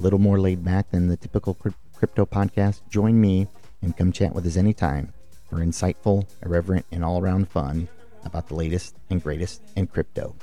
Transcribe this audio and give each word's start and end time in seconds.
little 0.00 0.18
more 0.18 0.40
laid 0.40 0.64
back 0.64 0.90
than 0.90 1.08
the 1.08 1.16
typical 1.16 1.54
crypto 1.94 2.24
podcast. 2.24 2.80
Join 2.88 3.20
me 3.20 3.46
and 3.82 3.96
come 3.96 4.12
chat 4.12 4.34
with 4.34 4.46
us 4.46 4.56
anytime 4.56 5.12
for 5.48 5.56
insightful, 5.56 6.26
irreverent, 6.44 6.86
and 6.90 7.04
all 7.04 7.20
around 7.20 7.48
fun 7.48 7.88
about 8.24 8.48
the 8.48 8.54
latest 8.54 8.96
and 9.10 9.22
greatest 9.22 9.62
in 9.76 9.86
crypto. 9.86 10.34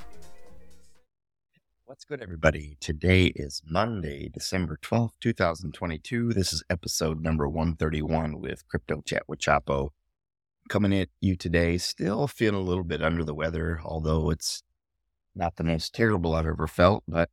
What's 1.86 2.04
good, 2.04 2.22
everybody? 2.22 2.76
Today 2.80 3.26
is 3.34 3.62
Monday, 3.68 4.28
December 4.28 4.78
12th, 4.80 5.12
2022. 5.20 6.32
This 6.32 6.52
is 6.52 6.62
episode 6.70 7.22
number 7.22 7.48
131 7.48 8.40
with 8.40 8.68
Crypto 8.68 9.00
Chat 9.04 9.22
with 9.26 9.40
Chapo. 9.40 9.90
Coming 10.68 10.94
at 10.94 11.08
you 11.20 11.34
today, 11.34 11.78
still 11.78 12.28
feeling 12.28 12.60
a 12.60 12.64
little 12.64 12.84
bit 12.84 13.02
under 13.02 13.24
the 13.24 13.34
weather, 13.34 13.80
although 13.84 14.30
it's 14.30 14.62
not 15.34 15.56
the 15.56 15.64
most 15.64 15.94
terrible 15.94 16.34
I've 16.34 16.46
ever 16.46 16.66
felt, 16.66 17.04
but 17.08 17.30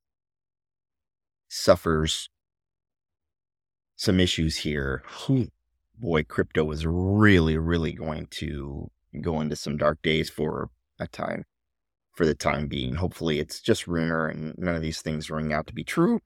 suffers 1.48 2.30
some 3.96 4.20
issues 4.20 4.58
here, 4.58 5.02
boy, 5.98 6.22
crypto 6.24 6.70
is 6.70 6.86
really, 6.86 7.56
really 7.56 7.92
going 7.92 8.26
to 8.32 8.90
go 9.20 9.40
into 9.40 9.56
some 9.56 9.76
dark 9.76 10.00
days 10.02 10.28
for 10.30 10.70
a 10.98 11.06
time, 11.06 11.44
for 12.14 12.26
the 12.26 12.34
time 12.34 12.66
being. 12.66 12.94
Hopefully, 12.94 13.40
it's 13.40 13.60
just 13.60 13.86
rumor 13.86 14.28
and 14.28 14.54
none 14.58 14.74
of 14.74 14.82
these 14.82 15.02
things 15.02 15.30
ring 15.30 15.52
out 15.52 15.66
to 15.66 15.74
be 15.74 15.84
true. 15.84 16.20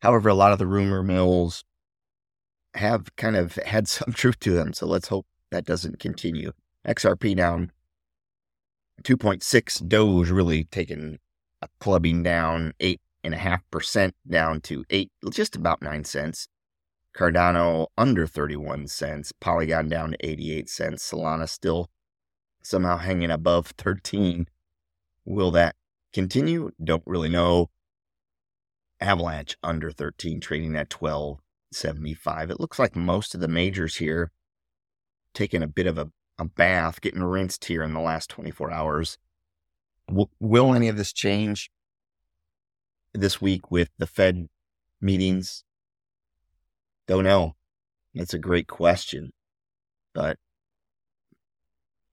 However, 0.00 0.28
a 0.28 0.34
lot 0.34 0.52
of 0.52 0.58
the 0.58 0.66
rumor 0.66 1.02
mills 1.02 1.64
have 2.74 3.14
kind 3.16 3.36
of 3.36 3.54
had 3.66 3.88
some 3.88 4.12
truth 4.12 4.38
to 4.40 4.52
them. 4.52 4.72
So 4.72 4.86
let's 4.86 5.08
hope 5.08 5.26
that 5.50 5.64
doesn't 5.64 5.98
continue. 5.98 6.52
XRP 6.86 7.36
down 7.36 7.72
2.6. 9.02 9.88
Doge 9.88 10.30
really 10.30 10.64
taking 10.64 11.18
a 11.62 11.68
clubbing 11.80 12.22
down 12.22 12.72
8.5% 12.80 14.12
down 14.28 14.60
to 14.62 14.84
8, 14.90 15.10
just 15.30 15.56
about 15.56 15.82
9 15.82 16.04
cents. 16.04 16.48
Cardano 17.16 17.88
under 17.96 18.26
31 18.26 18.86
cents. 18.86 19.32
Polygon 19.40 19.88
down 19.88 20.12
to 20.12 20.26
88 20.26 20.68
cents. 20.68 21.10
Solana 21.10 21.48
still 21.48 21.90
somehow 22.62 22.98
hanging 22.98 23.30
above 23.30 23.68
13. 23.78 24.46
Will 25.24 25.50
that 25.50 25.74
continue? 26.12 26.70
Don't 26.82 27.02
really 27.06 27.28
know. 27.28 27.70
Avalanche 29.00 29.56
under 29.62 29.90
13, 29.90 30.40
trading 30.40 30.76
at 30.76 30.90
12.75. 30.90 32.50
It 32.50 32.60
looks 32.60 32.78
like 32.78 32.96
most 32.96 33.34
of 33.34 33.40
the 33.40 33.48
majors 33.48 33.96
here 33.96 34.32
taking 35.34 35.62
a 35.62 35.68
bit 35.68 35.86
of 35.86 35.98
a, 35.98 36.10
a 36.38 36.44
bath, 36.44 37.00
getting 37.00 37.22
rinsed 37.22 37.66
here 37.66 37.82
in 37.82 37.92
the 37.92 38.00
last 38.00 38.30
24 38.30 38.70
hours. 38.72 39.18
Will, 40.10 40.30
will 40.40 40.74
any 40.74 40.88
of 40.88 40.96
this 40.96 41.12
change 41.12 41.70
this 43.12 43.40
week 43.40 43.70
with 43.70 43.90
the 43.98 44.06
Fed 44.06 44.48
meetings? 45.00 45.64
Don't 47.06 47.24
know. 47.24 47.54
That's 48.14 48.34
a 48.34 48.38
great 48.38 48.66
question. 48.66 49.32
But 50.14 50.38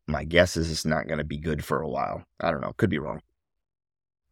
my 0.07 0.23
guess 0.23 0.55
is 0.55 0.69
it's 0.69 0.85
not 0.85 1.07
going 1.07 1.17
to 1.17 1.23
be 1.23 1.37
good 1.37 1.63
for 1.63 1.81
a 1.81 1.89
while. 1.89 2.25
I 2.39 2.51
don't 2.51 2.61
know. 2.61 2.73
Could 2.77 2.89
be 2.89 2.99
wrong. 2.99 3.21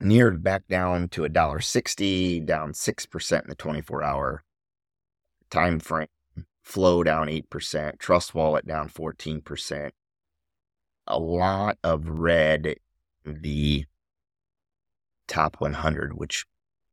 Near 0.04 0.32
back 0.32 0.68
down 0.68 1.08
to 1.10 1.24
a 1.24 1.30
dollar 1.30 1.62
sixty, 1.62 2.40
down 2.40 2.74
six 2.74 3.06
percent 3.06 3.46
in 3.46 3.50
the 3.50 3.56
twenty 3.56 3.82
four 3.82 4.04
hour 4.04 4.44
time 5.50 5.80
frame. 5.80 6.08
Flow 6.64 7.04
down 7.04 7.28
8%, 7.28 8.00
Trust 8.00 8.34
Wallet 8.34 8.66
down 8.66 8.88
14%. 8.88 9.92
A 11.08 11.20
lot 11.20 11.78
of 11.84 12.08
red, 12.08 12.76
the 13.26 13.86
top 15.28 15.60
100, 15.60 16.14
which 16.14 16.46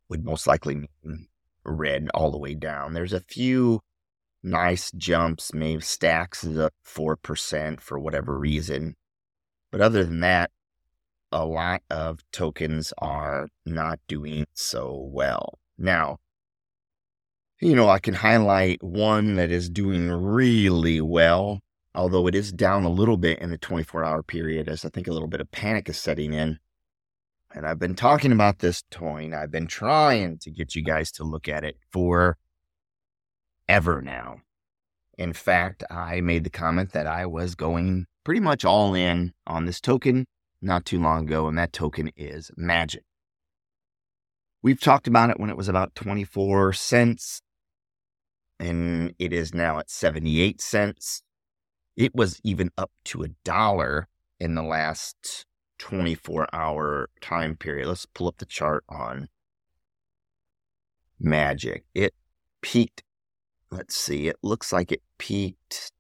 would 0.09 0.25
most 0.25 0.49
likely 0.49 0.89
mean 1.05 1.29
red 1.65 2.09
all 2.13 2.33
the 2.33 2.39
way 2.39 2.55
down. 2.55 2.95
There's 2.95 3.13
a 3.13 3.21
few 3.21 3.81
nice 4.43 4.91
jumps, 4.91 5.55
maybe 5.55 5.83
stacks 5.83 6.43
is 6.43 6.59
up 6.59 6.75
4% 6.85 7.81
for 7.81 7.99
whatever 7.99 8.37
reason. 8.37 8.97
But 9.71 9.81
other 9.81 10.03
than 10.03 10.19
that, 10.21 10.51
a 11.33 11.45
lot 11.45 11.83
of 11.91 12.21
tokens 12.33 12.93
are 12.99 13.49
not 13.65 14.01
doing 14.09 14.47
so 14.55 15.09
well. 15.13 15.59
Now, 15.79 16.19
you 17.61 17.75
know, 17.75 17.89
I 17.89 17.99
can 17.99 18.15
highlight 18.15 18.83
one 18.83 19.35
that 19.37 19.51
is 19.51 19.69
doing 19.69 20.11
really 20.11 21.01
well, 21.01 21.61
although 21.95 22.27
it 22.27 22.35
is 22.35 22.53
down 22.53 22.85
a 22.85 22.91
little 22.91 23.17
bit 23.17 23.39
in 23.39 23.51
the 23.51 23.59
24 23.59 24.05
hour 24.05 24.23
period, 24.23 24.69
as 24.69 24.85
I 24.85 24.89
think 24.89 25.07
a 25.07 25.13
little 25.13 25.29
bit 25.29 25.41
of 25.41 25.51
panic 25.51 25.89
is 25.89 25.99
setting 25.99 26.33
in. 26.33 26.59
And 27.55 27.67
I've 27.67 27.79
been 27.79 27.97
talking 27.97 28.33
about 28.33 28.61
this 28.61 28.83
coin. 28.91 29.35
I've 29.35 29.51
been 29.51 29.67
trying 29.67 30.39
to 30.39 30.51
get 30.51 30.75
you 30.75 30.83
guys 30.83 31.11
to 31.13 31.25
look 31.25 31.49
at 31.49 31.65
it 31.65 31.77
for 31.93 32.39
ever 33.69 34.01
now. 34.01 34.41
In 35.19 35.33
fact, 35.33 35.85
I 35.91 36.21
made 36.23 36.45
the 36.45 36.51
comment 36.51 36.93
that 36.93 37.07
I 37.07 37.27
was 37.27 37.55
going 37.55 38.07
pretty 38.25 38.41
much 38.41 38.65
all 38.65 38.95
in 38.95 39.35
on 39.47 39.67
this 39.67 39.81
token 39.81 40.27
not 40.63 40.85
too 40.85 41.01
long 41.01 41.27
ago, 41.27 41.49
and 41.49 41.59
that 41.59 41.73
token 41.73 42.11
is 42.17 42.51
Magic. 42.57 43.05
We've 44.63 44.81
talked 44.81 45.07
about 45.07 45.31
it 45.31 45.41
when 45.41 45.51
it 45.51 45.57
was 45.57 45.69
about 45.69 45.95
24 45.95 46.75
cents 46.75 47.43
and 48.61 49.15
it 49.19 49.33
is 49.33 49.55
now 49.55 49.79
at 49.79 49.91
78 49.91 50.61
cents. 50.61 51.23
it 51.97 52.15
was 52.15 52.41
even 52.45 52.71
up 52.79 52.91
to 53.05 53.23
a 53.23 53.29
dollar 53.43 54.07
in 54.39 54.55
the 54.55 54.63
last 54.63 55.47
24 55.79 56.47
hour 56.53 57.09
time 57.21 57.57
period. 57.57 57.89
Let's 57.89 58.07
pull 58.07 58.29
up 58.29 58.39
the 58.39 58.47
chart 58.47 58.85
on 58.89 59.29
Magic. 61.19 61.85
It 61.95 62.15
peaked. 62.63 63.03
Let's 63.71 63.97
see. 63.97 64.29
It 64.29 64.37
looks 64.43 64.73
like 64.73 64.93
it 64.93 65.03
peaked. 65.19 65.93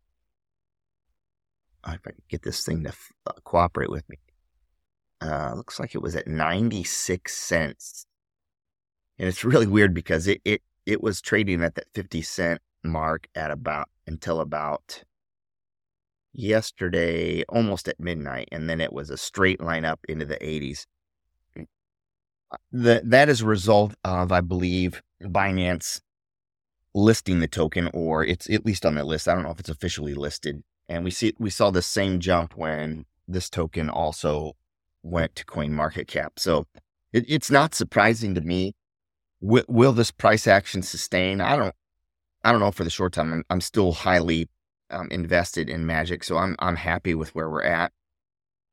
If 1.86 2.00
I 2.06 2.10
can 2.10 2.22
get 2.28 2.42
this 2.42 2.64
thing 2.64 2.84
to 2.84 2.92
uh, 3.26 3.32
cooperate 3.44 3.90
with 3.90 4.08
me. 4.08 4.16
Uh, 5.20 5.52
looks 5.54 5.78
like 5.78 5.94
it 5.94 6.02
was 6.02 6.16
at 6.16 6.26
96 6.26 7.34
cents. 7.34 8.06
And 9.18 9.28
it's 9.28 9.44
really 9.44 9.66
weird 9.66 9.92
because 9.92 10.26
it, 10.26 10.40
it, 10.44 10.62
it 10.86 11.02
was 11.02 11.20
trading 11.20 11.62
at 11.62 11.74
that 11.74 11.92
50 11.94 12.22
cent 12.22 12.62
mark 12.82 13.28
at 13.34 13.50
about 13.50 13.88
until 14.06 14.40
about 14.40 15.04
yesterday, 16.32 17.42
almost 17.48 17.88
at 17.88 18.00
midnight. 18.00 18.48
And 18.50 18.68
then 18.68 18.80
it 18.80 18.92
was 18.92 19.10
a 19.10 19.16
straight 19.16 19.60
line 19.60 19.84
up 19.84 20.00
into 20.08 20.24
the 20.24 20.36
80s. 20.36 20.86
Uh, 22.52 22.56
that 22.72 23.08
that 23.10 23.28
is 23.28 23.42
a 23.42 23.46
result 23.46 23.94
of, 24.04 24.32
I 24.32 24.40
believe, 24.40 25.02
Binance 25.22 26.00
listing 26.94 27.40
the 27.40 27.46
token, 27.46 27.90
or 27.92 28.24
it's 28.24 28.50
at 28.50 28.66
least 28.66 28.84
on 28.84 28.94
the 28.94 29.04
list. 29.04 29.28
I 29.28 29.34
don't 29.34 29.44
know 29.44 29.50
if 29.50 29.60
it's 29.60 29.68
officially 29.68 30.14
listed. 30.14 30.62
And 30.88 31.04
we 31.04 31.10
see 31.10 31.34
we 31.38 31.50
saw 31.50 31.70
the 31.70 31.82
same 31.82 32.18
jump 32.18 32.56
when 32.56 33.04
this 33.28 33.48
token 33.48 33.88
also 33.88 34.56
went 35.02 35.34
to 35.36 35.44
Coin 35.44 35.72
Market 35.72 36.06
Cap. 36.06 36.34
So 36.38 36.66
it, 37.12 37.24
it's 37.28 37.50
not 37.50 37.74
surprising 37.74 38.34
to 38.34 38.40
me. 38.40 38.74
W- 39.42 39.64
will 39.68 39.92
this 39.92 40.10
price 40.10 40.46
action 40.46 40.82
sustain? 40.82 41.40
I 41.40 41.56
don't. 41.56 41.74
I 42.42 42.52
don't 42.52 42.60
know 42.60 42.72
for 42.72 42.84
the 42.84 42.90
short 42.90 43.12
time. 43.12 43.32
I'm, 43.32 43.44
I'm 43.50 43.60
still 43.60 43.92
highly 43.92 44.48
um, 44.88 45.08
invested 45.10 45.68
in 45.68 45.84
Magic, 45.86 46.24
so 46.24 46.38
I'm 46.38 46.56
I'm 46.58 46.76
happy 46.76 47.14
with 47.14 47.34
where 47.34 47.50
we're 47.50 47.62
at. 47.62 47.92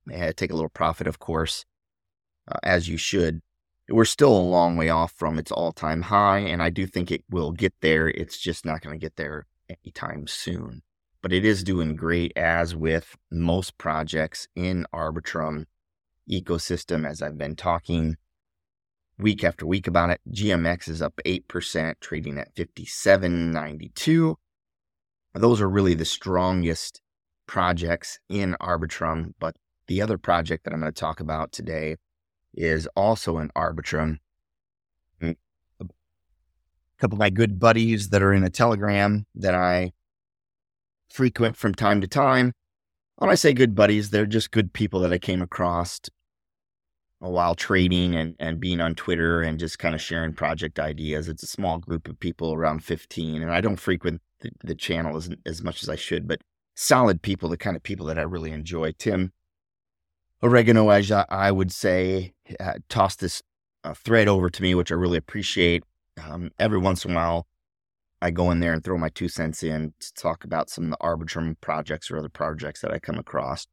I 0.10 0.32
take 0.32 0.52
a 0.52 0.56
little 0.56 0.70
profit, 0.70 1.06
of 1.06 1.20
course, 1.20 1.66
uh, 2.50 2.60
as 2.64 2.88
you 2.88 2.98
should. 2.98 3.42
We're 3.90 4.06
still 4.06 4.38
a 4.38 4.40
long 4.40 4.78
way 4.78 4.90
off 4.90 5.12
from 5.14 5.38
its 5.38 5.52
all-time 5.52 6.04
high, 6.04 6.40
and 6.40 6.62
I 6.62 6.70
do 6.70 6.86
think 6.86 7.12
it 7.12 7.24
will 7.30 7.52
get 7.52 7.74
there. 7.82 8.10
It's 8.10 8.38
just 8.38 8.66
not 8.66 8.82
going 8.82 8.98
to 8.98 9.04
get 9.04 9.16
there 9.16 9.48
anytime 9.70 10.28
soon. 10.28 10.82
But 11.22 11.34
it 11.34 11.44
is 11.44 11.64
doing 11.64 11.96
great, 11.96 12.32
as 12.38 12.76
with 12.76 13.18
most 13.32 13.78
projects 13.78 14.48
in 14.56 14.86
Arbitrum 14.94 15.66
ecosystem, 16.30 17.08
as 17.08 17.22
I've 17.22 17.38
been 17.38 17.56
talking 17.56 18.18
week 19.18 19.44
after 19.44 19.66
week 19.66 19.88
about 19.88 20.10
it. 20.10 20.22
GMX 20.32 20.90
is 20.90 21.02
up 21.02 21.20
8%, 21.26 21.96
trading 22.00 22.38
at 22.38 22.54
57.92. 22.56 24.36
Those 25.34 25.62
are 25.62 25.70
really 25.70 25.94
the 25.94 26.06
strongest 26.06 27.02
projects 27.48 28.20
in 28.30 28.56
Arbitrum, 28.62 29.34
but 29.40 29.56
the 29.88 30.02
other 30.02 30.18
project 30.18 30.64
that 30.64 30.74
I'm 30.74 30.82
going 30.82 30.92
to 30.92 31.00
talk 31.00 31.20
about 31.20 31.52
today 31.52 31.96
is 32.54 32.88
also 32.96 33.38
in 33.38 33.50
Arbitrum. 33.50 34.18
Mm, 35.22 35.36
a 35.80 35.86
couple 37.00 37.16
of 37.16 37.20
my 37.20 37.30
good 37.30 37.60
buddies 37.60 38.10
that 38.10 38.22
are 38.22 38.34
in 38.34 38.44
a 38.44 38.50
Telegram 38.50 39.26
that 39.36 39.56
I 39.56 39.94
frequent 41.10 41.56
from 41.56 41.74
time 41.74 42.02
to 42.02 42.08
time. 42.08 42.54
When 43.16 43.30
I 43.30 43.36
say 43.36 43.54
good 43.54 43.76
buddies, 43.76 44.10
they're 44.10 44.26
just 44.26 44.52
good 44.52 44.74
people 44.74 45.00
that 45.00 45.14
I 45.14 45.18
came 45.18 45.42
across 45.42 46.02
while 47.20 47.56
trading 47.56 48.16
and, 48.16 48.36
and 48.40 48.60
being 48.60 48.80
on 48.80 48.96
Twitter 48.96 49.42
and 49.42 49.60
just 49.60 49.80
kind 49.80 49.96
of 49.96 50.02
sharing 50.02 50.34
project 50.34 50.80
ideas. 50.80 51.28
It's 51.28 51.44
a 51.44 51.48
small 51.48 51.80
group 51.80 52.08
of 52.08 52.20
people, 52.20 52.54
around 52.54 52.84
15, 52.84 53.42
and 53.42 53.52
I 53.52 53.62
don't 53.62 53.78
frequent 53.78 54.22
the, 54.42 54.52
the 54.64 54.76
channel 54.76 55.18
as, 55.18 55.30
as 55.46 55.64
much 55.64 55.82
as 55.82 55.90
I 55.90 55.96
should, 55.96 56.28
but 56.28 56.42
solid 56.76 57.22
people, 57.22 57.50
the 57.50 57.58
kind 57.58 57.76
of 57.76 57.84
people 57.84 58.06
that 58.08 58.20
I 58.20 58.24
really 58.24 58.52
enjoy. 58.52 58.92
Tim 58.92 59.32
Oregano, 60.44 60.90
as 60.90 61.12
I 61.12 61.52
would 61.52 61.72
say, 61.72 62.34
uh, 62.60 62.74
tossed 62.88 63.20
this 63.20 63.42
uh, 63.84 63.96
thread 63.96 64.28
over 64.28 64.50
to 64.52 64.62
me, 64.62 64.76
which 64.76 64.92
I 64.92 64.96
really 64.96 65.18
appreciate. 65.18 65.84
Um, 66.24 66.52
every 66.60 66.78
once 66.78 67.04
in 67.04 67.12
a 67.12 67.16
while, 67.16 67.48
I 68.22 68.30
go 68.32 68.52
in 68.52 68.60
there 68.60 68.74
and 68.74 68.84
throw 68.84 68.98
my 68.98 69.10
two 69.10 69.28
cents 69.28 69.64
in 69.64 69.94
to 70.00 70.14
talk 70.14 70.44
about 70.44 70.70
some 70.70 70.86
of 70.86 70.90
the 70.92 70.98
Arbitrum 70.98 71.56
projects 71.62 72.12
or 72.12 72.18
other 72.18 72.30
projects 72.30 72.82
that 72.82 72.92
I 72.92 73.00
come 73.00 73.18
across 73.18 73.68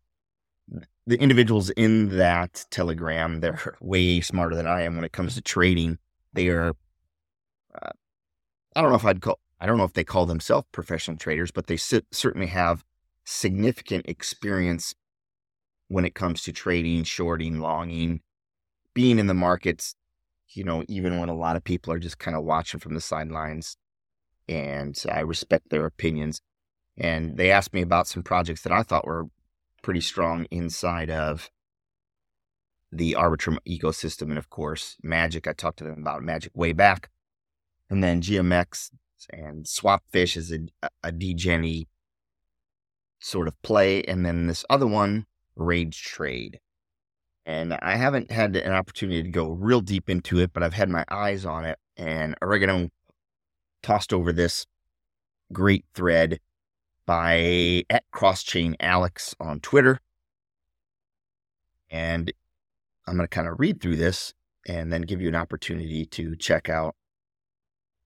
the 1.06 1.20
individuals 1.20 1.70
in 1.70 2.16
that 2.16 2.64
telegram 2.70 3.40
they're 3.40 3.76
way 3.80 4.20
smarter 4.20 4.56
than 4.56 4.66
i 4.66 4.82
am 4.82 4.96
when 4.96 5.04
it 5.04 5.12
comes 5.12 5.34
to 5.34 5.42
trading. 5.42 5.98
They 6.32 6.48
are 6.48 6.74
uh, 7.80 7.90
i 8.74 8.80
don't 8.80 8.90
know 8.90 8.96
if 8.96 9.04
i'd 9.04 9.20
call 9.20 9.38
i 9.60 9.66
don't 9.66 9.78
know 9.78 9.84
if 9.84 9.92
they 9.92 10.04
call 10.04 10.26
themselves 10.26 10.66
professional 10.72 11.16
traders 11.16 11.50
but 11.50 11.66
they 11.66 11.76
sit, 11.76 12.06
certainly 12.10 12.48
have 12.48 12.84
significant 13.24 14.06
experience 14.08 14.94
when 15.88 16.04
it 16.04 16.14
comes 16.14 16.42
to 16.42 16.52
trading 16.52 17.04
shorting 17.04 17.60
longing 17.60 18.20
being 18.94 19.18
in 19.18 19.26
the 19.26 19.34
markets 19.34 19.94
you 20.56 20.64
know 20.64 20.84
even 20.88 21.18
when 21.18 21.28
a 21.28 21.36
lot 21.36 21.56
of 21.56 21.64
people 21.64 21.92
are 21.92 21.98
just 21.98 22.18
kind 22.18 22.36
of 22.36 22.44
watching 22.44 22.80
from 22.80 22.94
the 22.94 23.00
sidelines. 23.00 23.76
And 24.48 24.96
i 25.10 25.20
respect 25.20 25.70
their 25.70 25.86
opinions. 25.86 26.40
And 26.96 27.36
they 27.36 27.50
asked 27.50 27.72
me 27.72 27.82
about 27.82 28.06
some 28.06 28.22
projects 28.22 28.62
that 28.62 28.72
i 28.72 28.82
thought 28.82 29.06
were 29.06 29.26
pretty 29.84 30.00
strong 30.00 30.46
inside 30.50 31.10
of 31.10 31.50
the 32.90 33.12
Arbitrum 33.12 33.58
ecosystem. 33.68 34.22
And 34.22 34.38
of 34.38 34.48
course, 34.48 34.96
Magic, 35.02 35.46
I 35.46 35.52
talked 35.52 35.78
to 35.78 35.84
them 35.84 36.00
about 36.00 36.22
Magic 36.22 36.52
way 36.56 36.72
back. 36.72 37.10
And 37.90 38.02
then 38.02 38.22
GMX 38.22 38.90
and 39.30 39.66
Swapfish 39.66 40.38
is 40.38 40.50
a, 40.50 40.88
a 41.04 41.86
sort 43.20 43.46
of 43.46 43.62
play. 43.62 44.02
And 44.04 44.24
then 44.24 44.46
this 44.46 44.64
other 44.70 44.86
one, 44.86 45.26
Rage 45.54 46.02
Trade. 46.02 46.60
And 47.44 47.74
I 47.74 47.96
haven't 47.96 48.30
had 48.30 48.56
an 48.56 48.72
opportunity 48.72 49.22
to 49.22 49.28
go 49.28 49.50
real 49.50 49.82
deep 49.82 50.08
into 50.08 50.38
it, 50.38 50.54
but 50.54 50.62
I've 50.62 50.72
had 50.72 50.88
my 50.88 51.04
eyes 51.10 51.44
on 51.44 51.66
it. 51.66 51.78
And 51.98 52.34
Oregano 52.42 52.88
tossed 53.82 54.14
over 54.14 54.32
this 54.32 54.66
great 55.52 55.84
thread 55.94 56.40
by 57.06 57.84
at 57.90 58.04
Crosschain 58.12 58.74
Alex 58.80 59.34
on 59.40 59.60
Twitter. 59.60 60.00
And 61.90 62.32
I'm 63.06 63.16
going 63.16 63.28
to 63.28 63.34
kind 63.34 63.48
of 63.48 63.60
read 63.60 63.80
through 63.80 63.96
this 63.96 64.32
and 64.66 64.92
then 64.92 65.02
give 65.02 65.20
you 65.20 65.28
an 65.28 65.34
opportunity 65.34 66.06
to 66.06 66.36
check 66.36 66.68
out 66.68 66.94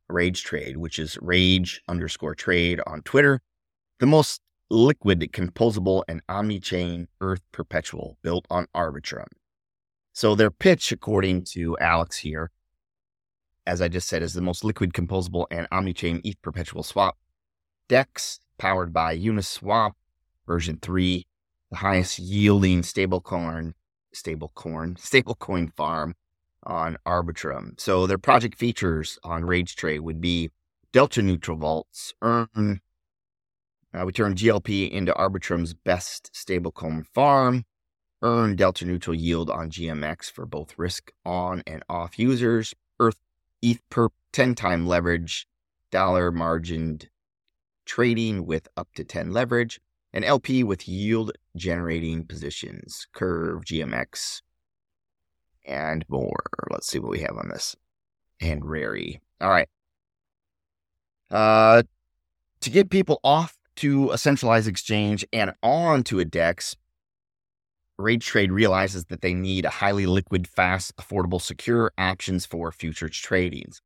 Rage 0.09 0.43
Trade, 0.43 0.77
which 0.77 0.99
is 0.99 1.19
rage 1.21 1.83
underscore 1.89 2.35
trade 2.35 2.81
on 2.87 3.03
Twitter. 3.03 3.41
The 4.01 4.07
most 4.07 4.41
liquid, 4.71 5.21
composable, 5.33 6.03
and 6.09 6.21
omni 6.29 6.61
chain 6.61 7.09
ETH 7.21 7.41
perpetual 7.53 8.19
built 8.23 8.47
on 8.51 8.67
Arbitrum. 8.75 9.27
So 10.13 10.35
their 10.35 10.51
pitch, 10.51 10.91
according 10.93 11.45
to 11.53 11.79
Alex 11.79 12.19
here, 12.19 12.51
as 13.67 13.81
I 13.83 13.89
just 13.89 14.09
said, 14.09 14.23
is 14.23 14.35
the 14.35 14.41
most 14.41 14.65
liquid, 14.65 14.93
composable, 14.93 15.47
and 15.51 15.69
omni 15.71 15.93
chain 15.93 16.21
ETH 16.25 16.41
perpetual 16.43 16.83
swap. 16.83 17.19
DEX 17.89 18.41
powered 18.59 18.93
by 18.93 19.17
Uniswap 19.17 19.93
version 20.47 20.79
3, 20.81 21.27
the 21.71 21.77
highest 21.77 22.19
yielding 22.19 22.83
stablecoin 22.83 23.75
stablecoin 24.15 24.97
stablecoin 24.99 25.73
farm 25.75 26.15
on 26.65 26.97
Arbitrum. 27.07 27.79
So 27.81 28.07
their 28.07 28.19
project 28.19 28.57
features 28.57 29.19
on 29.23 29.45
Rage 29.45 29.77
Trade 29.77 30.01
would 30.01 30.21
be 30.21 30.51
delta 30.93 31.23
neutral 31.23 31.57
vaults, 31.57 32.15
earn 32.23 32.81
uh, 33.95 34.05
we 34.05 34.13
turn 34.13 34.35
GLP 34.35 34.91
into 34.91 35.15
Arbitrum's 35.15 35.73
best 35.73 36.31
stablecoin 36.35 37.07
farm, 37.07 37.65
earn 38.21 38.55
delta 38.55 38.85
neutral 38.85 39.17
yield 39.17 39.49
on 39.49 39.71
GMX 39.71 40.31
for 40.31 40.45
both 40.45 40.79
risk 40.79 41.11
on 41.25 41.63
and 41.67 41.83
off 41.89 42.19
users, 42.19 42.75
Earth 43.01 43.19
ETH 43.63 43.81
per 43.89 44.09
10 44.33 44.55
time 44.55 44.87
leverage, 44.87 45.49
dollar 45.91 46.31
margined 46.31 47.09
trading 47.89 48.47
with 48.47 48.69
up 48.77 48.89
to 48.95 49.03
10 49.03 49.33
leverage, 49.33 49.81
and 50.13 50.25
LP 50.25 50.63
with 50.63 50.87
yield 50.87 51.33
generating 51.57 52.25
positions, 52.25 53.09
Curve, 53.13 53.65
GMX, 53.65 54.43
and 55.67 56.05
more. 56.09 56.45
Let's 56.71 56.87
see 56.87 56.99
what 56.99 57.11
we 57.11 57.21
have 57.21 57.37
on 57.37 57.49
this. 57.49 57.75
And 58.41 58.65
Rary. 58.65 59.21
All 59.41 59.51
right. 59.51 59.69
Uh, 61.31 61.83
to 62.61 62.71
get 62.71 62.91
people 62.91 63.21
off 63.25 63.57
to 63.77 64.11
a 64.11 64.19
centralized 64.19 64.69
exchange 64.69 65.25
and 65.33 65.53
on 65.63 66.05
to 66.05 66.21
a 66.21 66.25
DEX, 66.25 66.77
Rage 67.99 68.25
Trade 68.25 68.53
realizes 68.53 69.07
that 69.07 69.23
they 69.23 69.35
need 69.35 69.65
a 69.65 69.71
highly 69.71 70.07
liquid, 70.07 70.47
fast, 70.47 70.97
affordable, 70.97 71.41
secure 71.41 71.93
options 71.99 72.47
for 72.47 72.71
futures 72.71 73.11
tradings. 73.13 73.81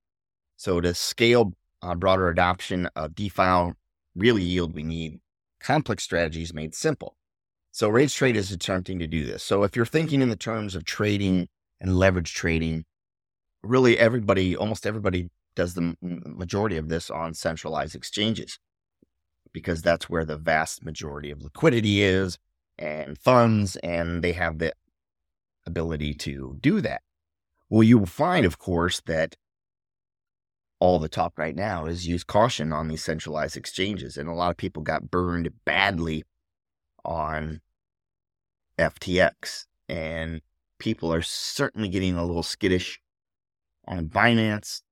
So 0.57 0.81
to 0.81 0.95
scale 0.95 1.55
uh, 1.83 1.95
broader 1.95 2.29
adoption 2.29 2.89
of 2.95 3.15
DeFi 3.15 3.73
real 4.15 4.39
yield 4.39 4.75
we 4.75 4.83
need 4.83 5.21
complex 5.61 6.05
strategies 6.05 6.55
made 6.55 6.75
simple. 6.75 7.17
So 7.73 7.89
Rage 7.89 8.15
Trade 8.15 8.37
is 8.37 8.53
attempting 8.53 8.99
to 8.99 9.07
do 9.07 9.25
this. 9.25 9.43
So 9.43 9.63
if 9.63 9.77
you're 9.77 9.87
thinking 9.87 10.23
in 10.23 10.29
the 10.29 10.37
terms 10.37 10.75
of 10.75 10.85
trading 10.85 11.49
and 11.81 11.99
leverage 11.99 12.35
trading, 12.35 12.85
really 13.63 13.99
everybody, 13.99 14.57
almost 14.57 14.87
everybody 14.87 15.31
does 15.57 15.75
the 15.75 15.97
majority 16.01 16.77
of 16.77 16.89
this 16.89 17.11
on 17.11 17.35
centralized 17.35 17.95
exchanges. 17.95 18.59
because 19.53 19.83
that's 19.83 20.09
where 20.09 20.25
the 20.25 20.37
vast 20.37 20.85
majority 20.85 21.31
of 21.31 21.43
liquidity 21.43 22.03
is 22.03 22.39
and 22.79 23.19
funds, 23.19 23.77
and 23.77 24.23
they 24.25 24.33
have 24.33 24.59
the 24.59 24.73
ability 25.67 26.15
to 26.15 26.57
do 26.61 26.81
that. 26.81 27.03
Well, 27.69 27.83
you 27.83 27.99
will 27.99 28.07
find, 28.07 28.45
of 28.45 28.59
course, 28.59 29.01
that 29.07 29.37
all 30.83 30.99
the 30.99 31.09
talk 31.09 31.39
right 31.39 31.55
now 31.55 31.87
is 31.87 32.09
use 32.09 32.25
caution 32.25 32.73
on 32.73 32.89
these 32.89 33.05
centralized 33.05 33.57
exchanges. 33.57 34.17
And 34.17 34.29
a 34.29 34.33
lot 34.33 34.51
of 34.51 34.57
people 34.57 34.83
got 34.83 35.13
burned 35.13 35.49
badly 35.65 36.25
on 37.05 37.61
FTX. 38.77 39.67
And 39.89 40.41
people 40.81 41.15
are 41.15 41.23
certainly 41.23 41.89
getting 41.89 42.17
a 42.17 42.25
little 42.25 42.43
skittish 42.43 43.01
on 43.87 44.09
Binance. 44.09 44.83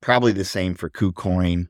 Probably 0.00 0.32
the 0.32 0.46
same 0.46 0.74
for 0.74 0.88
KuCoin. 0.88 1.68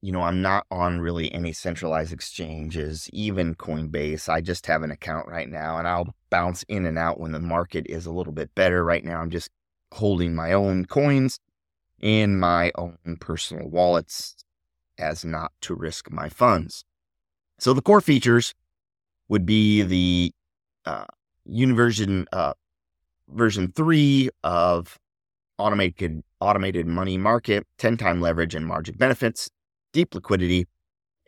You 0.00 0.10
know, 0.10 0.22
I'm 0.22 0.42
not 0.42 0.66
on 0.68 1.00
really 1.00 1.32
any 1.32 1.52
centralized 1.52 2.12
exchanges, 2.12 3.08
even 3.12 3.54
Coinbase. 3.54 4.28
I 4.28 4.40
just 4.40 4.66
have 4.66 4.82
an 4.82 4.90
account 4.90 5.28
right 5.28 5.48
now 5.48 5.78
and 5.78 5.86
I'll 5.86 6.12
bounce 6.28 6.64
in 6.64 6.86
and 6.86 6.98
out 6.98 7.20
when 7.20 7.30
the 7.30 7.38
market 7.38 7.86
is 7.88 8.04
a 8.04 8.10
little 8.10 8.32
bit 8.32 8.52
better. 8.56 8.84
Right 8.84 9.04
now, 9.04 9.20
I'm 9.20 9.30
just 9.30 9.48
holding 9.92 10.34
my 10.34 10.52
own 10.52 10.86
coins 10.86 11.38
in 12.00 12.38
my 12.38 12.72
own 12.74 12.96
personal 13.20 13.68
wallets 13.68 14.34
as 14.98 15.24
not 15.24 15.52
to 15.60 15.74
risk 15.74 16.10
my 16.10 16.28
funds. 16.28 16.84
So 17.58 17.72
the 17.72 17.82
core 17.82 18.00
features 18.00 18.54
would 19.28 19.46
be 19.46 19.82
the 19.82 20.32
uh, 20.84 21.06
Universion 21.48 22.26
uh, 22.32 22.54
version 23.28 23.72
three 23.74 24.30
of 24.42 24.98
automated 25.58 26.22
automated 26.40 26.86
money 26.86 27.16
market, 27.16 27.66
10 27.78 27.96
time 27.96 28.20
leverage 28.20 28.54
and 28.54 28.66
margin 28.66 28.96
benefits, 28.96 29.48
deep 29.92 30.14
liquidity, 30.14 30.66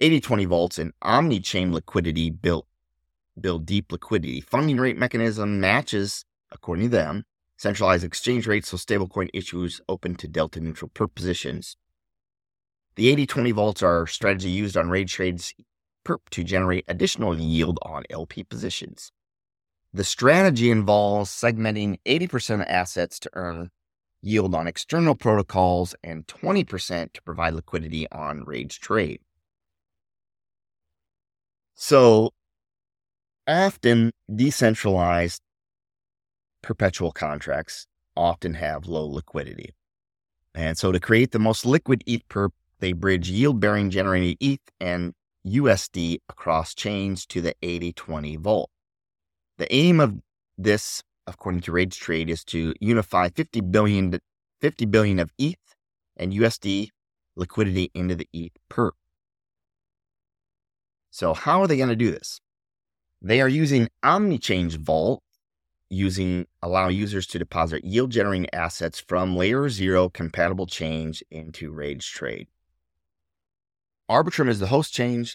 80-20 0.03 0.47
volts, 0.47 0.79
and 0.79 0.93
omni-chain 1.03 1.73
liquidity 1.73 2.31
built 2.31 2.67
build 3.41 3.67
deep 3.67 3.91
liquidity. 3.93 4.41
Funding 4.41 4.79
rate 4.79 4.97
mechanism 4.97 5.61
matches, 5.61 6.25
according 6.53 6.85
to 6.85 6.97
them, 6.97 7.25
centralized 7.65 8.05
exchange 8.05 8.47
rates, 8.47 8.69
so 8.69 8.77
stablecoin 8.77 9.31
issues 9.33 9.81
open 9.89 10.15
to 10.17 10.29
delta 10.29 10.61
neutral 10.61 10.91
positions. 11.15 11.79
The 12.97 13.09
80 13.09 13.27
20 13.27 13.53
volts 13.53 13.83
are 13.83 14.07
strategy 14.07 14.51
used 14.51 14.77
on 14.77 14.91
Rage 14.91 15.15
Trade's 15.15 15.55
perp 16.07 16.19
to 16.33 16.45
generate 16.45 16.85
additional 16.89 17.41
yield 17.41 17.79
on 17.81 18.05
LP 18.11 18.45
positions. 18.45 19.11
The 19.95 20.05
strategy 20.05 20.71
involves 20.71 21.31
segmenting 21.31 21.97
80% 22.07 22.57
of 22.57 22.67
assets 22.69 23.19
to 23.21 23.31
earn 23.33 23.71
yield 24.21 24.55
on 24.55 24.67
external 24.67 25.15
protocols 25.15 25.95
and 26.05 26.27
20% 26.27 27.15
to 27.15 27.23
provide 27.23 27.55
liquidity 27.55 28.07
on 28.13 28.45
Rage 28.45 28.79
Trade. 28.79 29.21
So 31.75 32.31
often 33.49 34.11
decentralized 34.29 35.41
perpetual 36.65 37.13
contracts 37.13 37.87
often 38.17 38.55
have 38.55 38.87
low 38.87 39.07
liquidity. 39.07 39.75
And 40.55 40.79
so 40.79 40.93
to 40.93 40.99
create 40.99 41.33
the 41.33 41.39
most 41.39 41.67
liquid 41.67 42.03
ETH 42.07 42.27
perp, 42.29 42.51
they 42.81 42.93
bridge 42.93 43.31
yield 43.31 43.61
bearing 43.61 43.91
generated 43.91 44.37
ETH 44.41 44.61
and 44.81 45.13
USD 45.47 46.19
across 46.29 46.75
chains 46.75 47.27
to 47.27 47.41
the 47.41 47.55
80 47.63 47.93
20 47.93 48.37
volt. 48.37 48.71
The 49.59 49.73
aim 49.73 50.01
of 50.01 50.21
this, 50.57 51.03
according 51.27 51.61
to 51.63 51.73
Rage 51.73 51.99
Trade, 51.99 52.31
is 52.31 52.45
to 52.45 52.75
unify 52.81 53.29
50 53.29 53.61
billion, 53.61 54.19
50 54.61 54.87
billion 54.87 55.19
of 55.19 55.31
ETH 55.39 55.75
and 56.17 56.33
USD 56.33 56.89
liquidity 57.37 57.91
into 57.95 58.15
the 58.15 58.29
ETH 58.33 58.57
perp. 58.71 58.93
So, 61.11 61.35
how 61.35 61.61
are 61.61 61.67
they 61.67 61.77
going 61.77 61.91
to 61.91 61.97
do 61.97 62.11
this? 62.11 62.41
They 63.21 63.41
are 63.41 63.49
using 63.49 63.89
OmniChain 64.05 64.77
Vault, 64.79 65.23
using 65.95 66.47
allow 66.63 66.89
users 66.89 67.27
to 67.29 67.39
deposit 67.39 67.85
yield 67.85 68.11
generating 68.11 68.53
assets 68.53 69.01
from 69.01 69.37
layer 69.37 69.69
zero 69.69 70.09
compatible 70.09 70.67
chains 70.67 71.23
into 71.31 71.71
Rage 71.71 72.11
Trade. 72.13 72.49
Arbitrum 74.11 74.49
is 74.49 74.59
the 74.59 74.67
host 74.67 74.93
chain. 74.93 75.27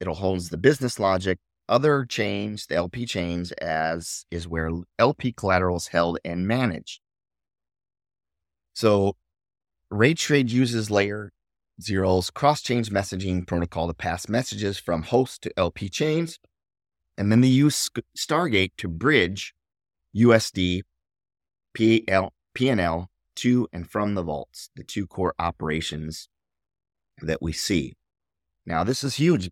It'll 0.00 0.14
hold 0.14 0.40
the 0.50 0.58
business 0.58 0.98
logic 0.98 1.38
other 1.68 2.04
chains, 2.04 2.66
the 2.66 2.74
LP 2.74 3.06
chains, 3.06 3.52
as 3.52 4.26
is 4.30 4.48
where 4.48 4.70
LP 4.98 5.32
collateral 5.32 5.76
is 5.76 5.86
held 5.86 6.18
and 6.24 6.46
managed. 6.46 7.00
So 8.74 9.16
Rage 9.90 10.22
Trade 10.22 10.50
uses 10.50 10.90
layer 10.90 11.32
zero's 11.80 12.30
cross-chain 12.30 12.84
messaging 12.84 13.46
protocol 13.46 13.86
to 13.86 13.94
pass 13.94 14.28
messages 14.28 14.78
from 14.78 15.04
host 15.04 15.42
to 15.42 15.58
LP 15.58 15.88
chains. 15.88 16.38
And 17.16 17.30
then 17.30 17.40
they 17.40 17.48
use 17.48 17.88
Stargate 18.16 18.72
to 18.78 18.88
bridge 18.88 19.54
USD, 20.16 20.82
PL, 21.74 22.32
PNL 22.56 23.06
to 23.36 23.68
and 23.72 23.88
from 23.88 24.14
the 24.14 24.22
vaults, 24.22 24.70
the 24.76 24.84
two 24.84 25.06
core 25.06 25.34
operations 25.38 26.28
that 27.22 27.40
we 27.40 27.52
see. 27.52 27.94
Now, 28.66 28.84
this 28.84 29.02
is 29.04 29.16
huge 29.16 29.50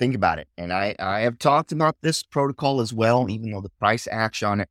Think 0.00 0.14
about 0.14 0.38
it. 0.38 0.48
And 0.56 0.72
I, 0.72 0.96
I 0.98 1.20
have 1.20 1.38
talked 1.38 1.72
about 1.72 1.96
this 2.00 2.22
protocol 2.22 2.80
as 2.80 2.90
well, 2.90 3.28
even 3.28 3.50
though 3.50 3.60
the 3.60 3.68
price 3.68 4.08
action 4.10 4.48
on 4.48 4.60
it 4.62 4.68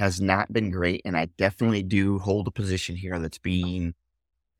has 0.00 0.20
not 0.20 0.52
been 0.52 0.72
great. 0.72 1.02
And 1.04 1.16
I 1.16 1.26
definitely 1.38 1.84
do 1.84 2.18
hold 2.18 2.48
a 2.48 2.50
position 2.50 2.96
here 2.96 3.20
that's 3.20 3.38
being, 3.38 3.94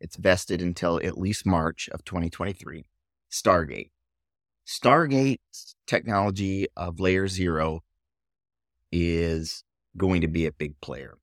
it's 0.00 0.14
vested 0.14 0.62
until 0.62 1.00
at 1.02 1.18
least 1.18 1.44
March 1.44 1.88
of 1.88 2.04
2023. 2.04 2.84
Stargate. 3.32 3.90
Stargate's 4.64 5.74
technology 5.88 6.68
of 6.76 7.00
layer 7.00 7.26
zero 7.26 7.80
is 8.96 9.64
going 9.96 10.20
to 10.20 10.28
be 10.28 10.46
a 10.46 10.52
big 10.52 10.80
player. 10.80 11.18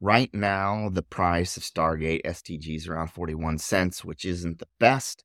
Right 0.00 0.32
now, 0.34 0.88
the 0.90 1.02
price 1.02 1.56
of 1.56 1.62
Stargate 1.62 2.22
STG 2.24 2.76
is 2.76 2.88
around 2.88 3.08
41 3.08 3.58
cents, 3.58 4.04
which 4.04 4.24
isn't 4.24 4.58
the 4.58 4.68
best. 4.78 5.24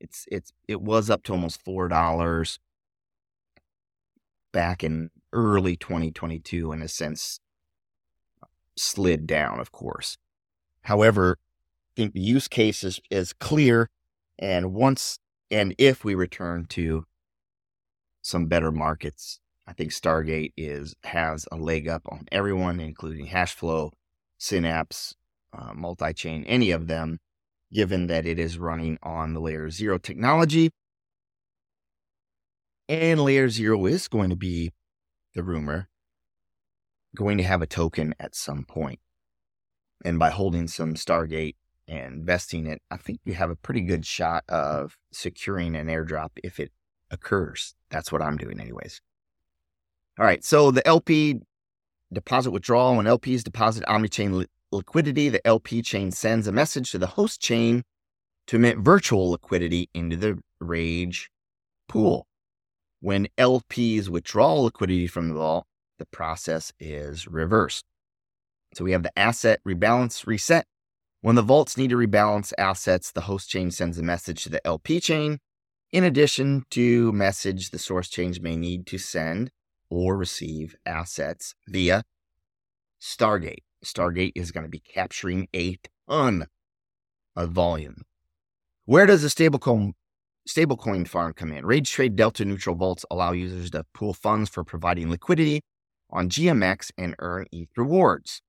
It's 0.00 0.26
it's 0.30 0.52
it 0.68 0.80
was 0.80 1.10
up 1.10 1.22
to 1.24 1.32
almost 1.32 1.62
four 1.62 1.88
dollars 1.88 2.58
back 4.52 4.82
in 4.82 5.10
early 5.32 5.76
2022, 5.76 6.72
and 6.72 6.82
has 6.82 6.92
since 6.92 7.40
slid 8.76 9.26
down, 9.26 9.60
of 9.60 9.72
course. 9.72 10.16
However, 10.82 11.38
I 11.38 11.92
think 11.96 12.14
the 12.14 12.20
use 12.20 12.48
case 12.48 12.84
is, 12.84 13.00
is 13.10 13.32
clear, 13.32 13.90
and 14.38 14.72
once 14.72 15.18
and 15.50 15.74
if 15.78 16.04
we 16.04 16.14
return 16.14 16.66
to 16.70 17.04
some 18.22 18.46
better 18.46 18.72
markets, 18.72 19.40
I 19.66 19.72
think 19.72 19.90
Stargate 19.90 20.52
is 20.56 20.94
has 21.04 21.46
a 21.50 21.56
leg 21.56 21.88
up 21.88 22.02
on 22.08 22.26
everyone, 22.30 22.78
including 22.80 23.26
Hashflow, 23.26 23.90
Synapse, 24.38 25.14
uh, 25.52 25.72
multi-chain, 25.74 26.44
any 26.44 26.70
of 26.70 26.86
them 26.86 27.18
given 27.72 28.06
that 28.06 28.26
it 28.26 28.38
is 28.38 28.58
running 28.58 28.96
on 29.02 29.34
the 29.34 29.40
layer 29.40 29.68
zero 29.70 29.98
technology. 29.98 30.70
And 32.88 33.20
layer 33.20 33.48
zero 33.48 33.86
is 33.86 34.06
going 34.06 34.30
to 34.30 34.36
be 34.36 34.72
the 35.34 35.42
rumor 35.42 35.88
going 37.16 37.38
to 37.38 37.44
have 37.44 37.62
a 37.62 37.66
token 37.66 38.14
at 38.20 38.36
some 38.36 38.64
point. 38.64 39.00
And 40.04 40.18
by 40.18 40.30
holding 40.30 40.68
some 40.68 40.94
Stargate 40.94 41.56
and 41.88 42.24
vesting 42.24 42.66
it, 42.66 42.82
I 42.90 42.98
think 42.98 43.20
you 43.24 43.34
have 43.34 43.50
a 43.50 43.56
pretty 43.56 43.80
good 43.80 44.06
shot 44.06 44.44
of 44.48 44.96
securing 45.10 45.74
an 45.74 45.88
airdrop 45.88 46.30
if 46.44 46.60
it 46.60 46.70
occurs. 47.10 47.74
That's 47.90 48.12
what 48.12 48.22
I'm 48.22 48.36
doing, 48.36 48.60
anyways. 48.60 49.00
All 50.18 50.24
right. 50.24 50.42
So 50.44 50.70
the 50.70 50.86
LP 50.86 51.40
deposit 52.12 52.50
withdrawal, 52.50 52.96
when 52.96 53.06
LPs 53.06 53.44
deposit 53.44 53.84
omnichain 53.84 54.46
liquidity, 54.72 55.28
the 55.28 55.46
LP 55.46 55.82
chain 55.82 56.10
sends 56.10 56.46
a 56.46 56.52
message 56.52 56.90
to 56.92 56.98
the 56.98 57.06
host 57.06 57.40
chain 57.40 57.82
to 58.46 58.56
emit 58.56 58.78
virtual 58.78 59.30
liquidity 59.30 59.90
into 59.92 60.16
the 60.16 60.38
Rage 60.60 61.30
pool. 61.88 62.26
When 63.00 63.28
LPs 63.36 64.08
withdraw 64.08 64.54
liquidity 64.54 65.06
from 65.06 65.28
the 65.28 65.34
vault, 65.34 65.66
the 65.98 66.06
process 66.06 66.72
is 66.80 67.26
reversed. 67.26 67.84
So 68.74 68.84
we 68.84 68.92
have 68.92 69.02
the 69.02 69.16
asset 69.18 69.60
rebalance 69.66 70.26
reset. 70.26 70.66
When 71.20 71.34
the 71.34 71.42
vaults 71.42 71.76
need 71.76 71.90
to 71.90 71.96
rebalance 71.96 72.52
assets, 72.58 73.10
the 73.10 73.22
host 73.22 73.50
chain 73.50 73.70
sends 73.70 73.98
a 73.98 74.02
message 74.02 74.44
to 74.44 74.48
the 74.48 74.66
LP 74.66 75.00
chain. 75.00 75.38
In 75.92 76.04
addition 76.04 76.64
to 76.70 77.12
message 77.12 77.70
the 77.70 77.78
source 77.78 78.08
chains 78.08 78.40
may 78.40 78.56
need 78.56 78.86
to 78.86 78.98
send 78.98 79.50
or 79.90 80.16
receive 80.16 80.76
assets 80.84 81.54
via 81.68 82.04
Stargate. 83.00 83.64
Stargate 83.84 84.32
is 84.34 84.50
going 84.50 84.64
to 84.64 84.70
be 84.70 84.80
capturing 84.80 85.48
a 85.54 85.78
ton 86.08 86.46
of 87.34 87.50
volume. 87.50 88.02
Where 88.84 89.06
does 89.06 89.22
the 89.22 89.28
stablecoin 89.28 89.92
stablecoin 90.48 91.06
farm 91.06 91.32
come 91.34 91.52
in? 91.52 91.66
Rage 91.66 91.90
Trade 91.90 92.16
Delta 92.16 92.44
Neutral 92.44 92.76
Vaults 92.76 93.04
allow 93.10 93.32
users 93.32 93.70
to 93.70 93.84
pool 93.94 94.14
funds 94.14 94.48
for 94.48 94.64
providing 94.64 95.10
liquidity 95.10 95.62
on 96.10 96.28
GMX 96.28 96.92
and 96.96 97.14
earn 97.18 97.46
ETH 97.52 97.68
rewards. 97.76 98.42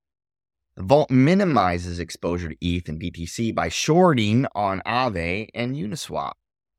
The 0.76 0.84
vault 0.84 1.10
minimizes 1.10 1.98
exposure 1.98 2.50
to 2.50 2.56
ETH 2.60 2.88
and 2.88 3.00
BTC 3.00 3.52
by 3.52 3.68
shorting 3.68 4.46
on 4.54 4.80
Aave 4.86 5.48
and 5.52 5.74
Uniswap. 5.74 6.34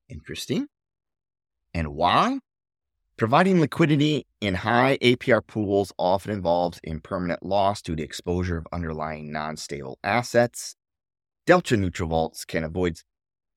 Interesting. 0.08 0.68
And 1.74 1.90
why? 1.90 2.40
Providing 3.18 3.60
liquidity 3.60 4.26
in 4.42 4.56
high 4.56 4.98
APR 5.02 5.46
pools 5.46 5.92
often 5.98 6.32
involves 6.32 6.80
impermanent 6.84 7.44
loss 7.44 7.82
due 7.82 7.96
to 7.96 8.04
exposure 8.04 8.58
of 8.58 8.68
underlying 8.72 9.32
non 9.32 9.58
stable 9.58 10.00
assets. 10.04 10.76
Delta 11.46 11.76
neutral 11.76 12.10
vaults 12.10 12.46
can 12.46 12.64
avoid 12.64 13.02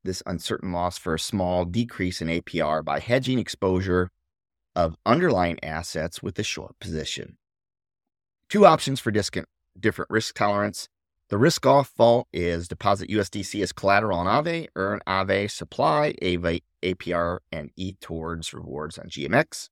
this 0.05 0.23
uncertain 0.27 0.73
loss 0.73 0.99
for 0.99 1.15
a 1.15 1.19
small 1.19 1.65
decrease 1.65 2.21
in 2.21 2.29
APR 2.29 2.85
by 2.85 2.99
hedging 2.99 3.39
exposure 3.39 4.11
of 4.75 4.97
underlying 5.07 5.59
assets 5.63 6.23
with 6.23 6.39
a 6.39 6.43
short 6.43 6.79
position. 6.81 7.37
Two 8.49 8.67
options 8.67 8.99
for 8.99 9.11
different 9.11 10.11
risk 10.11 10.35
tolerance. 10.35 10.89
The 11.29 11.39
risk 11.39 11.65
off 11.65 11.93
vault 11.97 12.29
is 12.33 12.69
deposit 12.69 13.09
USDC 13.09 13.63
as 13.63 13.73
collateral 13.73 14.19
on 14.19 14.27
Aave, 14.27 14.67
earn 14.77 15.01
Aave 15.07 15.51
supply, 15.51 16.15
Aave 16.21 16.61
APR, 16.83 17.39
and 17.51 17.71
ETH 17.77 18.01
towards 18.01 18.53
rewards 18.53 18.99
on 18.99 19.07
GMX. 19.07 19.69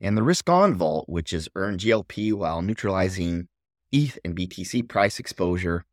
And 0.00 0.16
the 0.16 0.22
risk 0.22 0.48
on 0.48 0.74
vault, 0.74 1.08
which 1.08 1.32
is 1.32 1.48
earn 1.54 1.76
GLP 1.78 2.32
while 2.32 2.62
neutralizing 2.62 3.48
ETH 3.90 4.18
and 4.24 4.36
BTC 4.36 4.88
price 4.88 5.18
exposure. 5.18 5.84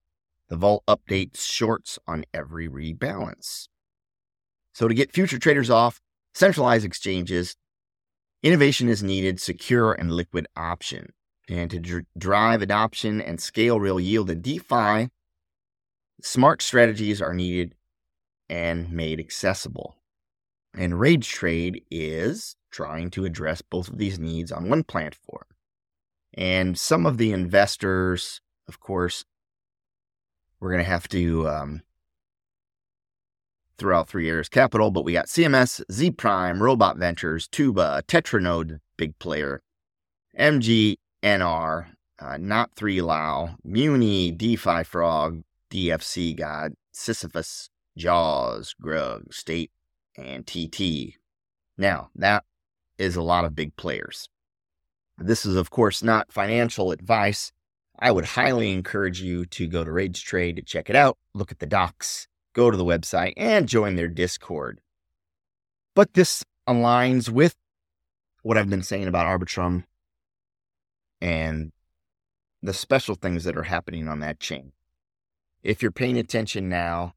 The 0.49 0.57
vault 0.57 0.83
updates 0.87 1.41
shorts 1.41 1.97
on 2.07 2.23
every 2.33 2.69
rebalance. 2.69 3.67
So 4.73 4.87
to 4.87 4.93
get 4.93 5.11
future 5.11 5.39
traders 5.39 5.69
off 5.69 6.01
centralized 6.35 6.85
exchanges, 6.85 7.55
innovation 8.43 8.89
is 8.89 9.01
needed, 9.01 9.41
secure 9.41 9.93
and 9.93 10.11
liquid 10.11 10.47
option. 10.55 11.13
And 11.47 11.71
to 11.71 11.79
dr- 11.79 12.05
drive 12.17 12.61
adoption 12.61 13.21
and 13.21 13.39
scale 13.41 13.79
real 13.79 13.99
yield 13.99 14.29
in 14.29 14.41
DeFi, 14.41 15.09
smart 16.21 16.61
strategies 16.61 17.21
are 17.21 17.33
needed 17.33 17.73
and 18.49 18.91
made 18.91 19.19
accessible. 19.19 19.95
And 20.77 20.99
Rage 20.99 21.29
Trade 21.29 21.83
is 21.89 22.55
trying 22.75 23.09
to 23.09 23.23
address 23.23 23.61
both 23.61 23.87
of 23.87 23.97
these 23.97 24.19
needs 24.19 24.51
on 24.51 24.67
one 24.67 24.83
platform. 24.83 25.45
And 26.33 26.77
some 26.77 27.05
of 27.05 27.17
the 27.17 27.31
investors, 27.31 28.41
of 28.67 28.81
course, 28.81 29.23
we're 30.59 30.71
going 30.71 30.83
to 30.83 30.89
have 30.89 31.07
to 31.09 31.47
um, 31.47 31.83
throw 33.77 33.97
out 33.97 34.09
Three 34.09 34.29
Arrows 34.29 34.49
Capital, 34.49 34.91
but 34.91 35.05
we 35.05 35.13
got 35.13 35.27
CMS, 35.27 35.81
Zee 35.89 36.11
Prime, 36.11 36.61
Robot 36.61 36.97
Ventures, 36.97 37.47
Tuba, 37.47 38.03
Tetranode, 38.07 38.79
big 38.97 39.17
player, 39.19 39.61
MG, 40.37 40.97
NR, 41.23 41.87
uh, 42.19 42.37
Not 42.37 42.75
3 42.75 43.01
Lao, 43.01 43.55
Muni, 43.63 44.31
DeFi 44.31 44.83
Frog, 44.83 45.43
DFC 45.71 46.35
God, 46.35 46.73
Sisyphus, 46.91 47.69
Jaws, 47.97 48.75
Grug, 48.83 49.33
State, 49.33 49.71
and 50.17 50.45
TT. 50.45 51.15
Now, 51.77 52.09
that 52.15 52.43
is 52.97 53.15
a 53.15 53.21
lot 53.21 53.45
of 53.45 53.55
big 53.55 53.75
players. 53.75 54.29
This 55.17 55.45
is, 55.45 55.55
of 55.55 55.69
course, 55.69 56.03
not 56.03 56.31
financial 56.31 56.91
advice. 56.91 57.51
I 57.97 58.11
would 58.11 58.25
highly 58.25 58.71
encourage 58.73 59.21
you 59.21 59.45
to 59.45 59.67
go 59.67 59.83
to 59.83 59.91
Rage 59.91 60.23
Trade 60.23 60.63
check 60.65 60.89
it 60.89 60.95
out, 60.95 61.17
look 61.33 61.51
at 61.51 61.59
the 61.59 61.65
docs, 61.65 62.27
go 62.53 62.69
to 62.69 62.77
the 62.77 62.85
website, 62.85 63.33
and 63.37 63.69
join 63.69 63.95
their 63.95 64.09
Discord. 64.09 64.81
But 65.93 66.13
this 66.13 66.43
aligns 66.67 67.29
with 67.29 67.55
what 68.41 68.57
I've 68.57 68.69
been 68.69 68.83
saying 68.83 69.07
about 69.07 69.25
Arbitrum 69.25 69.85
and 71.21 71.71
the 72.61 72.73
special 72.73 73.15
things 73.15 73.43
that 73.45 73.57
are 73.57 73.63
happening 73.63 74.07
on 74.07 74.19
that 74.19 74.39
chain. 74.39 74.73
If 75.63 75.81
you're 75.81 75.91
paying 75.91 76.17
attention 76.17 76.67
now, 76.67 77.13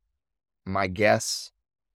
my 0.64 0.86
guess 0.86 1.50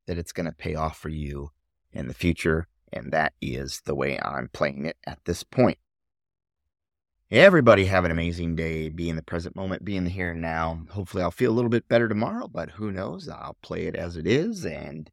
that 0.08 0.18
it's 0.18 0.34
going 0.34 0.46
to 0.46 0.52
pay 0.52 0.76
off 0.76 0.98
for 0.98 1.10
you 1.10 1.52
in 1.92 2.08
the 2.08 2.14
future, 2.14 2.68
and 2.94 3.12
that 3.12 3.34
is 3.42 3.82
the 3.86 3.96
way 3.96 4.20
I'm 4.20 4.50
playing 4.50 4.86
it 4.86 4.98
at 5.06 5.20
this 5.26 5.44
point. 5.44 5.78
Everybody 7.32 7.86
have 7.86 8.06
an 8.06 8.12
amazing 8.12 8.56
day. 8.56 8.90
Be 8.90 9.10
in 9.10 9.16
the 9.16 9.24
present 9.24 9.56
moment, 9.56 9.84
be 9.84 9.98
in 9.98 10.04
the 10.04 10.10
here 10.12 10.32
and 10.32 10.42
now. 10.42 10.86
Hopefully, 10.92 11.24
I'll 11.24 11.32
feel 11.32 11.52
a 11.52 11.56
little 11.56 11.70
bit 11.70 11.88
better 11.88 12.08
tomorrow, 12.08 12.48
but 12.48 12.72
who 12.72 12.92
knows? 12.92 13.28
I'll 13.28 13.58
play 13.64 13.88
it 13.88 13.96
as 13.96 14.18
it 14.18 14.28
is. 14.28 14.66
And 14.66 15.10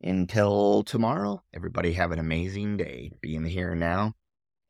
until 0.00 0.84
tomorrow, 0.84 1.42
everybody 1.52 1.94
have 1.94 2.12
an 2.12 2.20
amazing 2.20 2.76
day. 2.76 3.10
Be 3.20 3.34
in 3.34 3.42
the 3.42 3.50
here 3.50 3.72
and 3.72 3.80
now 3.80 4.14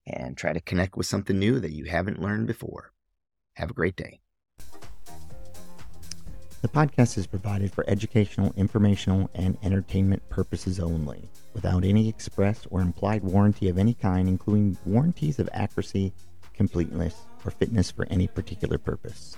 and 0.07 0.37
try 0.37 0.53
to 0.53 0.61
connect 0.61 0.97
with 0.97 1.07
something 1.07 1.39
new 1.39 1.61
that 1.61 1.73
you 1.73 1.85
haven't 1.85 2.21
learned 2.21 2.47
before. 2.47 2.93
Have 3.55 3.71
a 3.71 3.75
great 3.75 3.97
day. 3.97 4.21
The 6.65 6.71
podcast 6.71 7.19
is 7.19 7.27
provided 7.27 7.75
for 7.75 7.85
educational, 7.87 8.55
informational, 8.57 9.29
and 9.35 9.59
entertainment 9.63 10.27
purposes 10.31 10.81
only, 10.81 11.29
without 11.53 11.85
any 11.85 12.09
express 12.09 12.67
or 12.71 12.81
implied 12.81 13.23
warranty 13.23 13.69
of 13.69 13.77
any 13.77 13.93
kind, 13.93 14.27
including 14.27 14.79
warranties 14.87 15.39
of 15.39 15.51
accuracy, 15.53 16.15
completeness, 16.55 17.17
or 17.45 17.51
fitness 17.51 17.91
for 17.91 18.07
any 18.09 18.27
particular 18.27 18.79
purpose. 18.79 19.37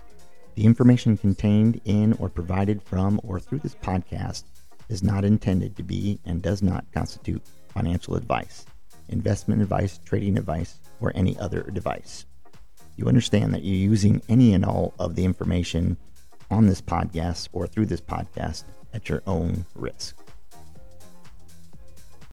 The 0.54 0.66
information 0.66 1.16
contained 1.16 1.80
in 1.84 2.12
or 2.20 2.28
provided 2.28 2.80
from 2.80 3.20
or 3.24 3.40
through 3.40 3.58
this 3.58 3.74
podcast 3.74 4.44
is 4.88 5.02
not 5.02 5.24
intended 5.24 5.74
to 5.78 5.82
be 5.82 6.20
and 6.26 6.40
does 6.40 6.62
not 6.62 6.86
constitute 6.94 7.42
financial 7.70 8.14
advice 8.14 8.66
investment 9.08 9.62
advice, 9.62 9.98
trading 10.04 10.38
advice, 10.38 10.78
or 11.00 11.10
any 11.16 11.36
other 11.40 11.62
device. 11.72 12.24
You 12.94 13.08
understand 13.08 13.52
that 13.52 13.64
you're 13.64 13.74
using 13.74 14.22
any 14.28 14.54
and 14.54 14.64
all 14.64 14.94
of 15.00 15.16
the 15.16 15.24
information 15.24 15.96
on 16.50 16.66
this 16.66 16.80
podcast 16.80 17.48
or 17.52 17.66
through 17.66 17.86
this 17.86 18.00
podcast 18.00 18.64
at 18.92 19.08
your 19.08 19.22
own 19.26 19.66
risk. 19.74 20.16